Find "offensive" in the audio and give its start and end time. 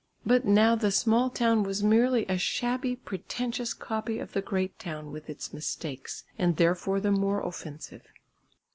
7.41-8.07